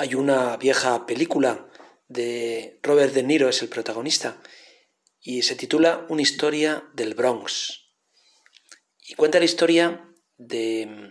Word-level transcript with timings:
Hay 0.00 0.14
una 0.14 0.56
vieja 0.56 1.06
película 1.06 1.68
de 2.06 2.78
Robert 2.84 3.12
De 3.14 3.24
Niro, 3.24 3.48
es 3.48 3.62
el 3.62 3.68
protagonista, 3.68 4.40
y 5.20 5.42
se 5.42 5.56
titula 5.56 6.06
Una 6.08 6.22
historia 6.22 6.88
del 6.94 7.14
Bronx. 7.14 7.90
Y 9.08 9.14
cuenta 9.14 9.40
la 9.40 9.44
historia 9.44 10.08
de, 10.36 11.10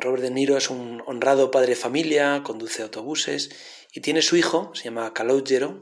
Robert 0.00 0.22
De 0.22 0.30
Niro, 0.30 0.56
es 0.56 0.70
un 0.70 1.02
honrado 1.04 1.50
padre 1.50 1.70
de 1.70 1.76
familia, 1.76 2.42
conduce 2.42 2.82
autobuses 2.82 3.50
y 3.92 4.00
tiene 4.00 4.22
su 4.22 4.38
hijo, 4.38 4.72
se 4.74 4.84
llama 4.84 5.12
Calogero, 5.12 5.78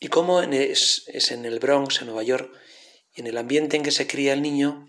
y 0.00 0.08
cómo 0.08 0.40
es, 0.40 1.04
en 1.30 1.44
el 1.44 1.58
Bronx, 1.58 2.00
en 2.00 2.06
Nueva 2.06 2.22
York, 2.22 2.50
y 3.14 3.20
en 3.20 3.26
el 3.26 3.36
ambiente 3.36 3.76
en 3.76 3.82
que 3.82 3.90
se 3.90 4.06
cría 4.06 4.32
el 4.32 4.40
niño, 4.40 4.88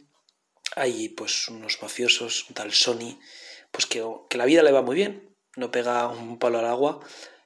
hay 0.73 1.09
pues 1.09 1.49
unos 1.49 1.81
mafiosos, 1.81 2.47
un 2.47 2.55
tal 2.55 2.71
Sony, 2.71 3.19
pues 3.71 3.85
que 3.85 4.37
la 4.37 4.45
vida 4.45 4.63
le 4.63 4.71
va 4.71 4.81
muy 4.81 4.95
bien, 4.95 5.27
no 5.57 5.71
pega 5.71 6.07
un 6.07 6.39
palo 6.39 6.59
al 6.59 6.66
agua, 6.66 7.02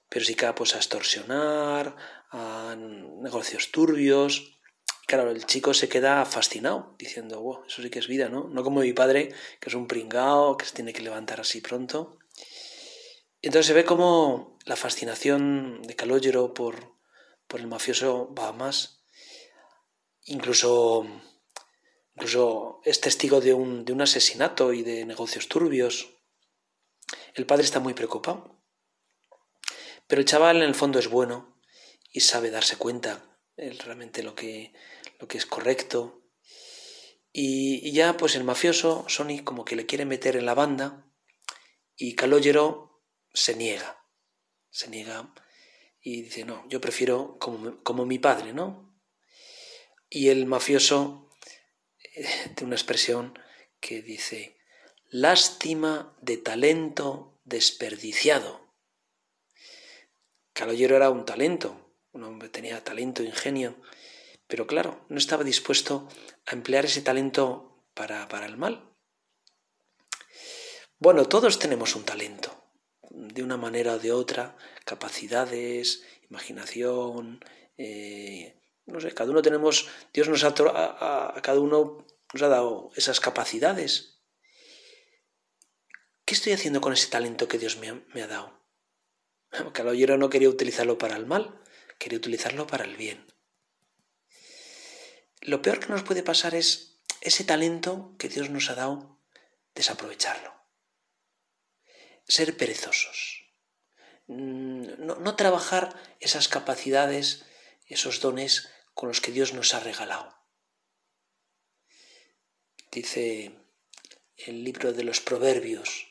pero 0.10 0.24
sí 0.26 0.36
que 0.36 0.52
pues, 0.54 0.76
a 0.76 0.78
extorsionar, 0.78 1.96
a 2.32 2.76
negocios 2.78 3.72
turbios. 3.72 4.60
Claro, 5.08 5.32
el 5.32 5.46
chico 5.46 5.74
se 5.74 5.90
queda 5.90 6.24
fascinado, 6.26 6.96
diciendo, 7.00 7.42
wow, 7.42 7.66
eso 7.66 7.82
sí 7.82 7.90
que 7.90 8.00
es 8.00 8.08
vida, 8.08 8.30
¿no? 8.30 8.48
No 8.50 8.64
como 8.64 8.82
mi 8.82 8.94
padre, 8.94 9.34
que 9.60 9.70
es 9.70 9.76
un 9.76 9.88
pringao, 9.88 10.58
que 10.58 10.66
se 10.66 10.74
tiene 10.74 10.94
que 10.94 11.02
levantar 11.02 11.42
así 11.42 11.62
pronto. 11.62 12.18
entonces 13.42 13.68
se 13.68 13.74
ve 13.74 13.86
como 13.86 14.58
la 14.66 14.76
fascinación 14.76 15.82
de 15.82 15.96
Calogero 15.96 16.54
por, 16.54 16.96
por 17.48 17.60
el 17.60 17.68
mafioso 17.68 18.34
más. 18.58 19.04
Incluso, 20.26 21.06
incluso 22.16 22.82
es 22.86 23.02
testigo 23.02 23.42
de 23.42 23.54
un, 23.54 23.84
de 23.86 23.94
un 23.94 24.02
asesinato 24.02 24.72
y 24.74 24.84
de 24.84 25.06
negocios 25.06 25.48
turbios. 25.48 26.21
El 27.36 27.46
padre 27.46 27.64
está 27.64 27.80
muy 27.80 27.94
preocupado. 27.94 28.62
Pero 30.08 30.20
el 30.20 30.28
chaval 30.28 30.58
en 30.58 30.64
el 30.64 30.76
fondo 30.76 31.00
es 31.00 31.08
bueno 31.08 31.58
y 32.12 32.20
sabe 32.22 32.52
darse 32.52 32.78
cuenta 32.78 33.24
realmente 33.56 34.24
lo 34.24 34.36
que, 34.36 34.74
lo 35.20 35.28
que 35.28 35.38
es 35.38 35.46
correcto. 35.46 36.22
Y, 37.32 37.92
ya 37.92 38.18
pues 38.18 38.36
el 38.36 38.44
mafioso, 38.44 39.06
Sony, 39.08 39.44
como 39.44 39.64
que 39.64 39.76
le 39.76 39.86
quiere 39.86 40.06
meter 40.06 40.36
en 40.36 40.46
la 40.46 40.54
banda 40.54 41.06
y 41.96 42.16
Calogero 42.16 43.02
se 43.34 43.56
niega. 43.56 44.06
Se 44.70 44.90
niega 44.90 45.34
y 46.02 46.24
dice, 46.24 46.46
no, 46.46 46.68
yo 46.68 46.82
prefiero 46.82 47.38
como, 47.40 47.82
como 47.84 48.06
mi 48.06 48.20
padre, 48.20 48.54
¿no? 48.54 48.98
Y 50.10 50.30
el 50.30 50.46
mafioso 50.46 51.30
eh, 52.16 52.28
tiene 52.56 52.68
una 52.68 52.76
expresión 52.76 53.38
que 53.80 54.02
dice, 54.02 54.58
lástima 55.12 56.16
de 56.22 56.38
talento 56.38 57.38
desperdiciado. 57.44 58.62
Calogero 60.54 60.96
era 60.96 61.10
un 61.10 61.26
talento, 61.26 61.94
un 62.14 62.24
hombre 62.24 62.48
tenía 62.48 62.82
talento, 62.82 63.22
ingenio, 63.22 63.76
pero 64.48 64.68
claro, 64.68 65.06
no 65.10 65.18
estaba 65.18 65.44
dispuesto 65.44 66.08
a 66.46 66.54
emplear 66.54 66.86
ese 66.86 67.02
talento 67.02 67.84
para, 67.94 68.30
para 68.30 68.46
el 68.46 68.56
mal. 68.56 68.90
Bueno, 70.98 71.28
todos 71.28 71.60
tenemos 71.60 71.96
un 71.98 72.06
talento, 72.06 72.64
de 73.10 73.44
una 73.44 73.58
manera 73.58 73.96
o 73.96 74.00
de 74.00 74.14
otra, 74.14 74.56
capacidades, 74.86 76.04
imaginación, 76.30 77.44
eh, 77.78 78.56
no 78.86 79.02
sé, 79.02 79.12
cada 79.14 79.32
uno 79.32 79.42
tenemos, 79.42 79.90
Dios 80.14 80.30
nos 80.30 80.46
ha, 80.46 80.54
a, 80.56 81.42
cada 81.42 81.60
uno 81.60 82.06
nos 82.34 82.42
ha 82.42 82.48
dado 82.48 82.92
esas 82.96 83.20
capacidades. 83.20 84.21
¿Qué 86.32 86.36
estoy 86.36 86.54
haciendo 86.54 86.80
con 86.80 86.94
ese 86.94 87.10
talento 87.10 87.50
que 87.50 87.58
Dios 87.58 87.76
me 87.76 87.92
me 88.14 88.24
ha 88.24 88.28
dado? 88.28 88.58
Calogero 89.74 90.16
no 90.18 90.30
quería 90.30 90.48
utilizarlo 90.48 90.98
para 90.98 91.18
el 91.18 91.26
mal, 91.26 91.62
quería 92.00 92.18
utilizarlo 92.18 92.68
para 92.68 92.86
el 92.86 92.96
bien. 92.96 93.28
Lo 95.42 95.62
peor 95.62 95.82
que 95.82 95.88
nos 95.88 96.04
puede 96.04 96.24
pasar 96.24 96.56
es 96.56 97.02
ese 97.20 97.44
talento 97.44 98.16
que 98.18 98.30
Dios 98.30 98.50
nos 98.50 98.70
ha 98.70 98.76
dado, 98.76 99.20
desaprovecharlo. 99.76 100.54
Ser 102.26 102.56
perezosos. 102.56 103.52
Mm, 104.28 105.06
no, 105.06 105.16
no 105.16 105.36
trabajar 105.36 106.02
esas 106.22 106.48
capacidades, 106.48 107.44
esos 107.88 108.22
dones 108.22 108.70
con 108.94 109.10
los 109.10 109.20
que 109.20 109.34
Dios 109.34 109.52
nos 109.52 109.74
ha 109.74 109.82
regalado. 109.82 110.34
Dice 112.90 113.52
el 114.38 114.64
libro 114.64 114.94
de 114.94 115.04
los 115.04 115.20
Proverbios, 115.20 116.11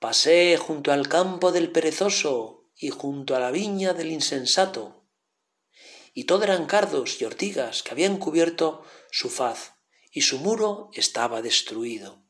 Pasé 0.00 0.56
junto 0.56 0.92
al 0.92 1.08
campo 1.08 1.52
del 1.52 1.70
perezoso 1.70 2.70
y 2.74 2.88
junto 2.88 3.36
a 3.36 3.38
la 3.38 3.50
viña 3.50 3.92
del 3.92 4.10
insensato. 4.10 5.06
Y 6.14 6.24
todo 6.24 6.44
eran 6.44 6.64
cardos 6.64 7.20
y 7.20 7.26
ortigas 7.26 7.82
que 7.82 7.90
habían 7.90 8.16
cubierto 8.16 8.82
su 9.10 9.28
faz, 9.28 9.74
y 10.10 10.22
su 10.22 10.38
muro 10.38 10.88
estaba 10.94 11.42
destruido. 11.42 12.24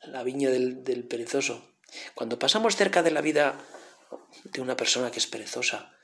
La 0.00 0.22
viña 0.22 0.48
del, 0.48 1.06
perezoso. 1.06 1.76
Cuando 2.14 2.38
pasamos 2.38 2.74
cerca 2.74 3.02
de 3.02 3.10
la 3.10 3.20
vida 3.20 3.60
de 4.44 4.62
una 4.62 4.78
persona 4.78 5.10
que 5.10 5.18
es 5.18 5.26
perezosa 5.26 5.94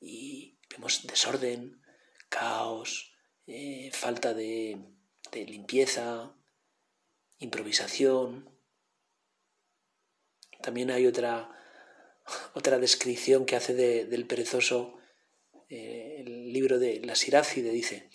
y 0.00 0.58
vemos 0.70 1.06
desorden, 1.06 1.82
caos, 2.30 3.12
eh, 3.46 3.90
falta 3.92 4.32
de 4.32 4.80
limpieza, 5.32 6.34
improvisación, 7.36 8.57
también 10.68 10.90
hay 10.90 11.06
otra, 11.06 11.48
otra 12.52 12.78
descripción 12.78 13.46
que 13.46 13.56
hace 13.56 13.72
del 13.72 14.26
perezoso 14.26 14.98
eh, 15.70 16.16
el 16.18 16.52
libro 16.52 16.78
de 16.78 17.00
la 17.00 17.14
Sirácide, 17.14 17.70
dice, 17.70 18.10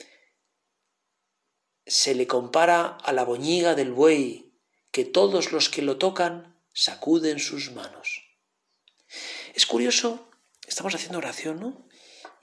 se 1.87 2.13
le 2.13 2.27
compara 2.27 2.89
a 2.89 3.11
la 3.11 3.23
boñiga 3.23 3.73
del 3.73 3.91
buey, 3.91 4.53
que 4.91 5.03
todos 5.03 5.51
los 5.51 5.69
que 5.69 5.81
lo 5.81 5.97
tocan 5.97 6.61
sacuden 6.75 7.39
sus 7.39 7.71
manos. 7.71 8.23
Es 9.55 9.65
curioso, 9.65 10.29
estamos 10.67 10.93
haciendo 10.93 11.17
oración, 11.17 11.59
¿no? 11.59 11.87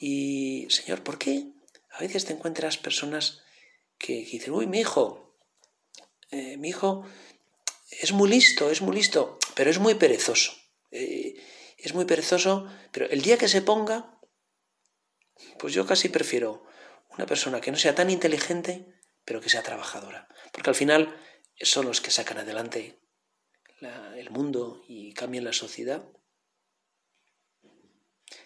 Y, 0.01 0.67
Señor, 0.71 1.05
¿por 1.05 1.19
qué 1.19 1.53
a 1.93 2.01
veces 2.01 2.25
te 2.25 2.33
encuentras 2.33 2.79
personas 2.79 3.43
que, 3.97 4.25
dicen, 4.25 4.55
uy, 4.55 4.67
mi 4.67 4.81
hijo, 4.81 5.37
eh, 6.33 6.57
mi 6.57 6.71
hijo 6.71 7.07
es 7.91 8.13
muy 8.13 8.29
listo, 8.29 8.71
es 8.71 8.81
muy 8.83 8.95
listo, 8.97 9.39
pero 9.61 9.69
es 9.69 9.79
muy 9.79 9.95
perezoso. 9.97 10.55
Eh, 10.91 11.39
es 11.77 11.93
muy 11.93 12.07
perezoso, 12.07 12.67
pero 12.93 13.05
el 13.11 13.21
día 13.21 13.37
que 13.37 13.47
se 13.47 13.61
ponga, 13.61 14.19
pues 15.59 15.75
yo 15.75 15.85
casi 15.85 16.09
prefiero 16.09 16.65
una 17.11 17.27
persona 17.27 17.61
que 17.61 17.71
no 17.71 17.77
sea 17.77 17.95
tan 17.95 18.09
inteligente, 18.09 18.87
pero 19.23 19.43
que 19.43 19.51
sea 19.51 19.63
trabajadora. 19.63 20.29
Porque 20.51 20.71
al 20.71 20.77
final 20.77 21.15
son 21.61 21.85
los 21.85 22.01
que 22.01 22.11
sacan 22.11 22.39
adelante 22.39 22.99
el 24.17 24.31
mundo 24.31 24.83
y 24.89 25.13
cambian 25.13 25.45
la 25.45 25.53
sociedad. 25.53 26.09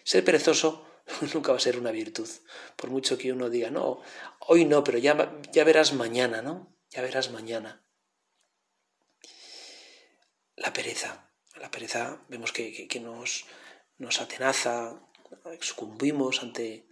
Ser 0.03 0.25
perezoso 0.25 0.85
nunca 1.33 1.53
va 1.53 1.59
a 1.59 1.61
ser 1.61 1.79
una 1.79 1.91
virtud, 1.91 2.27
por 2.75 2.89
mucho 2.89 3.17
que 3.17 3.31
uno 3.31 3.49
diga, 3.49 3.69
no, 3.69 4.01
hoy 4.41 4.65
no, 4.65 4.83
pero 4.83 4.97
ya, 4.97 5.39
ya 5.53 5.63
verás 5.63 5.93
mañana, 5.93 6.41
¿no? 6.41 6.75
Ya 6.89 7.01
verás 7.01 7.31
mañana 7.31 7.84
la 10.55 10.73
pereza. 10.73 11.31
La 11.55 11.71
pereza 11.71 12.25
vemos 12.27 12.51
que, 12.51 12.99
nos, 13.01 13.45
nos 13.97 14.19
atenaza, 14.21 15.01
sucumbimos 15.61 16.43
ante 16.43 16.87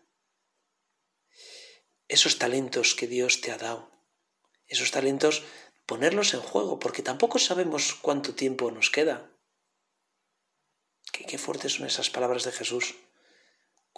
esos 2.07 2.40
talentos 2.40 2.96
que 2.96 3.07
Dios 3.07 3.41
te 3.41 3.52
ha 3.52 3.57
dado. 3.57 3.91
Esos 4.68 4.91
talentos, 4.91 5.44
ponerlos 5.85 6.34
en 6.34 6.40
juego, 6.40 6.79
porque 6.79 7.02
tampoco 7.02 7.40
sabemos 7.40 7.94
cuánto 7.94 8.35
tiempo 8.35 8.72
nos 8.72 8.90
queda. 8.90 9.31
Qué, 11.11 11.26
qué 11.26 11.38
fuertes 11.38 11.73
son 11.73 11.85
esas 11.85 12.09
palabras 12.09 12.43
de 12.43 12.52
Jesús 12.52 12.96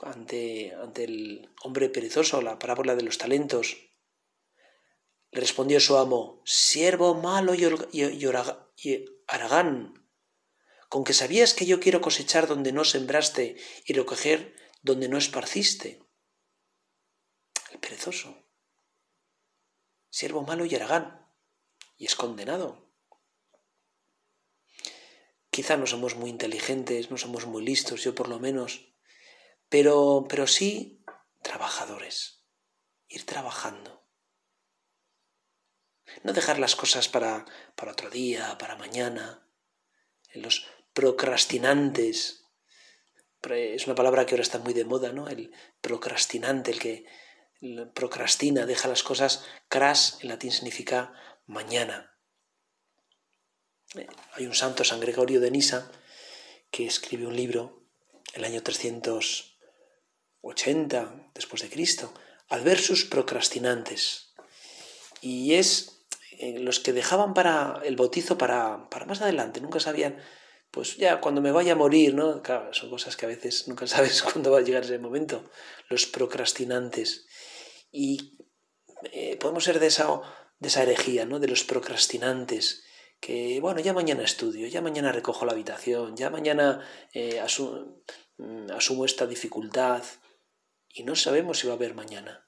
ante, 0.02 0.74
ante 0.74 1.06
el 1.06 1.50
hombre 1.64 1.90
perezoso, 1.90 2.42
la 2.42 2.60
parábola 2.60 2.96
de 2.96 3.04
los 3.04 3.18
talentos. 3.18 3.78
Le 5.32 5.42
respondió 5.42 5.80
su 5.80 5.98
amo, 5.98 6.42
siervo 6.46 7.14
malo 7.16 7.54
y 7.54 7.66
Aragán, 9.28 10.08
con 10.90 11.04
que 11.04 11.14
sabías 11.14 11.54
que 11.54 11.66
yo 11.66 11.80
quiero 11.80 12.02
cosechar 12.02 12.48
donde 12.48 12.72
no 12.72 12.84
sembraste 12.84 13.58
y 13.86 13.94
recoger 13.94 14.56
donde 14.82 15.10
no 15.10 15.18
esparciste. 15.18 16.04
El 17.72 17.80
perezoso, 17.80 18.48
siervo 20.10 20.44
malo 20.44 20.66
y 20.66 20.76
Aragán, 20.76 21.28
y 21.98 22.06
es 22.06 22.16
condenado. 22.16 22.94
Quizá 25.50 25.78
no 25.78 25.88
somos 25.88 26.16
muy 26.16 26.30
inteligentes, 26.30 27.10
no 27.10 27.18
somos 27.18 27.46
muy 27.46 27.64
listos, 27.64 28.04
yo 28.04 28.14
por 28.14 28.28
lo 28.28 28.40
menos, 28.40 28.94
pero, 29.70 30.26
pero 30.30 30.48
sí 30.48 31.04
trabajadores, 31.42 32.44
ir 33.08 33.26
trabajando. 33.26 34.05
No 36.24 36.34
dejar 36.34 36.60
las 36.60 36.76
cosas 36.76 37.08
para, 37.08 37.46
para 37.76 37.92
otro 37.92 38.10
día, 38.10 38.58
para 38.58 38.76
mañana. 38.76 39.48
Los 40.34 40.68
procrastinantes. 40.94 42.42
Es 43.48 43.86
una 43.86 43.96
palabra 43.96 44.26
que 44.26 44.34
ahora 44.34 44.44
está 44.44 44.60
muy 44.60 44.74
de 44.74 44.86
moda, 44.86 45.12
¿no? 45.12 45.28
El 45.28 45.54
procrastinante, 45.82 46.72
el 46.72 46.80
que 46.80 47.06
procrastina, 47.94 48.66
deja 48.66 48.88
las 48.88 49.04
cosas. 49.04 49.44
Cras 49.68 50.18
en 50.22 50.30
latín 50.30 50.52
significa 50.52 51.14
mañana. 51.46 52.18
Eh, 53.96 54.08
hay 54.34 54.48
un 54.48 54.56
santo, 54.56 54.84
San 54.84 55.00
Gregorio 55.00 55.40
de 55.40 55.52
Nisa, 55.52 55.92
que 56.72 56.88
escribe 56.88 57.28
un 57.28 57.36
libro 57.36 57.84
el 58.34 58.44
año 58.44 58.64
380 58.64 61.32
después 61.34 61.62
de 61.62 61.70
Cristo, 61.70 62.12
Adversus 62.50 63.06
procrastinantes. 63.06 64.34
Y 65.22 65.54
es 65.54 65.95
eh, 66.40 66.60
los 66.60 66.80
que 66.80 66.94
dejaban 66.94 67.34
para 67.34 67.82
el 67.84 67.96
bautizo 67.96 68.38
para, 68.38 68.90
para 68.90 69.06
más 69.06 69.22
adelante, 69.22 69.62
nunca 69.62 69.80
sabían, 69.80 70.18
pues 70.72 70.98
ya 70.98 71.22
cuando 71.22 71.42
me 71.42 71.52
vaya 71.52 71.74
a 71.74 71.78
morir, 71.78 72.14
¿no? 72.14 72.42
Claro, 72.42 72.74
son 72.74 72.90
cosas 72.90 73.16
que 73.16 73.26
a 73.26 73.30
veces 73.30 73.68
nunca 73.68 73.88
sabes 73.88 74.22
cuándo 74.24 74.52
va 74.52 74.60
a 74.60 74.62
llegar 74.62 74.84
ese 74.84 75.00
momento, 75.00 75.44
los 75.90 76.06
procrastinantes. 76.06 77.28
Y 77.92 78.38
eh, 79.12 79.38
podemos 79.38 79.64
ser 79.64 79.80
de 79.80 79.88
esa, 79.88 80.22
de 80.60 80.68
esa 80.68 80.84
herejía, 80.84 81.26
¿no? 81.26 81.40
De 81.40 81.48
los 81.48 81.64
procrastinantes, 81.64 82.84
que, 83.20 83.60
bueno, 83.62 83.80
ya 83.80 83.94
mañana 83.94 84.24
estudio, 84.24 84.68
ya 84.68 84.82
mañana 84.82 85.12
recojo 85.12 85.46
la 85.46 85.54
habitación, 85.54 86.16
ya 86.16 86.30
mañana 86.30 86.86
eh, 87.14 87.42
mm, 88.38 88.72
asumo 88.72 89.06
esta 89.06 89.26
dificultad 89.28 90.04
y 90.90 91.04
no 91.04 91.16
sabemos 91.16 91.60
si 91.60 91.68
va 91.68 91.74
a 91.74 91.76
haber 91.78 91.94
mañana. 91.94 92.45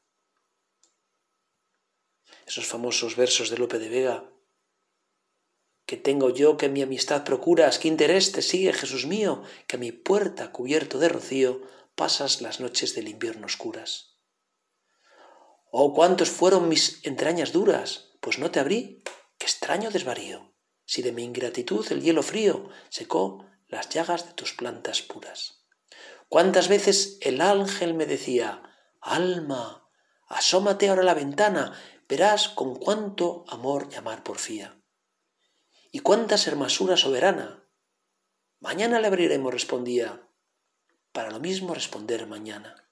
Esos 2.47 2.65
famosos 2.65 3.15
versos 3.15 3.49
de 3.49 3.57
Lope 3.57 3.77
de 3.77 3.89
Vega, 3.89 4.31
que 5.85 5.97
tengo 5.97 6.31
yo 6.31 6.57
que 6.57 6.69
mi 6.69 6.81
amistad 6.81 7.23
procuras, 7.23 7.77
qué 7.77 7.87
interés 7.87 8.31
te 8.31 8.41
sigue, 8.41 8.73
Jesús 8.73 9.05
mío, 9.05 9.43
que 9.67 9.75
a 9.75 9.79
mi 9.79 9.91
puerta 9.91 10.51
cubierto 10.51 10.97
de 10.97 11.09
rocío 11.09 11.61
pasas 11.95 12.41
las 12.41 12.59
noches 12.59 12.95
del 12.95 13.07
invierno 13.07 13.45
oscuras. 13.45 14.17
Oh, 15.69 15.93
cuántos 15.93 16.29
fueron 16.29 16.69
mis 16.69 17.05
entrañas 17.05 17.51
duras, 17.51 18.09
pues 18.21 18.39
no 18.39 18.49
te 18.49 18.59
abrí, 18.59 19.03
qué 19.37 19.45
extraño 19.45 19.91
desvarío 19.91 20.57
si 20.87 21.01
de 21.01 21.11
mi 21.11 21.23
ingratitud 21.23 21.85
el 21.91 22.01
hielo 22.01 22.23
frío 22.23 22.69
secó 22.89 23.45
las 23.67 23.89
llagas 23.89 24.25
de 24.25 24.33
tus 24.33 24.53
plantas 24.53 25.01
puras. 25.01 25.65
¿Cuántas 26.29 26.69
veces 26.69 27.17
el 27.21 27.41
ángel 27.41 27.93
me 27.93 28.05
decía, 28.05 28.63
Alma, 29.01 29.89
asómate 30.27 30.89
ahora 30.89 31.01
a 31.01 31.05
la 31.05 31.13
ventana, 31.13 31.77
verás 32.07 32.49
con 32.49 32.75
cuánto 32.75 33.45
amor 33.47 33.89
llamar 33.89 34.23
porfía. 34.23 34.81
¿Y 35.91 35.99
cuántas 35.99 36.47
hermosura 36.47 36.97
soberana? 36.97 37.69
Mañana 38.59 38.99
le 38.99 39.07
abriremos, 39.07 39.53
respondía, 39.53 40.29
para 41.11 41.31
lo 41.31 41.39
mismo 41.39 41.73
responder 41.73 42.27
mañana. 42.27 42.89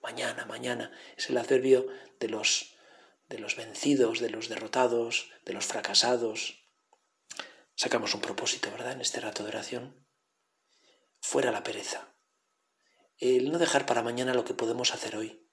Mañana, 0.00 0.44
mañana 0.46 0.92
es 1.16 1.28
el 1.30 1.38
adverbio 1.38 1.86
de 2.20 2.28
los 2.28 2.74
de 3.28 3.38
los 3.38 3.56
vencidos, 3.56 4.20
de 4.20 4.30
los 4.30 4.48
derrotados, 4.48 5.30
de 5.44 5.52
los 5.52 5.66
fracasados. 5.66 6.64
Sacamos 7.74 8.14
un 8.14 8.20
propósito, 8.20 8.70
¿verdad? 8.70 8.92
En 8.92 9.00
este 9.00 9.20
rato 9.20 9.42
de 9.42 9.50
oración. 9.50 10.06
Fuera 11.20 11.52
la 11.52 11.62
pereza. 11.62 12.14
El 13.18 13.52
no 13.52 13.58
dejar 13.58 13.84
para 13.86 14.02
mañana 14.02 14.34
lo 14.34 14.44
que 14.44 14.54
podemos 14.54 14.94
hacer 14.94 15.16
hoy. 15.16 15.47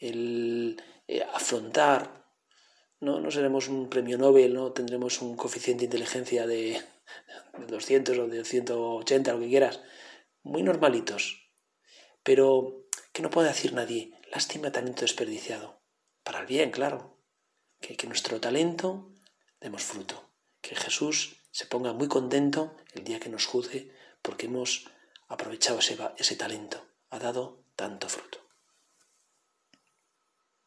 El 0.00 0.82
eh, 1.06 1.22
afrontar. 1.32 2.26
No, 2.98 3.20
no 3.20 3.30
seremos 3.30 3.68
un 3.68 3.88
premio 3.88 4.18
Nobel, 4.18 4.52
no 4.52 4.72
tendremos 4.72 5.22
un 5.22 5.36
coeficiente 5.36 5.80
de 5.80 5.86
inteligencia 5.86 6.46
de, 6.46 6.82
de 7.58 7.66
200 7.66 8.18
o 8.18 8.26
de 8.26 8.44
180, 8.44 9.32
lo 9.32 9.40
que 9.40 9.48
quieras. 9.48 9.80
Muy 10.42 10.62
normalitos. 10.62 11.48
Pero 12.22 12.86
que 13.12 13.22
no 13.22 13.30
puede 13.30 13.48
decir 13.48 13.72
nadie, 13.72 14.12
lástima 14.32 14.72
talento 14.72 15.02
desperdiciado 15.02 15.80
para 16.22 16.40
el 16.40 16.46
bien, 16.46 16.70
claro. 16.70 17.16
Que, 17.80 17.96
que 17.96 18.06
nuestro 18.06 18.40
talento 18.40 19.12
demos 19.60 19.82
fruto. 19.82 20.30
Que 20.60 20.76
Jesús 20.76 21.36
se 21.50 21.66
ponga 21.66 21.92
muy 21.92 22.08
contento 22.08 22.76
el 22.92 23.04
día 23.04 23.20
que 23.20 23.30
nos 23.30 23.46
juzgue 23.46 23.92
porque 24.22 24.46
hemos 24.46 24.86
aprovechado 25.28 25.78
ese, 25.78 25.98
ese 26.18 26.36
talento. 26.36 26.86
Ha 27.10 27.18
dado 27.18 27.64
tanto 27.76 28.08
fruto. 28.08 28.39